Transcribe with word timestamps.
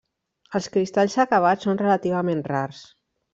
Els 0.59 0.69
cristalls 0.75 1.17
acabats 1.25 1.69
són 1.69 1.79
relativament 1.83 2.43
rars. 2.49 2.81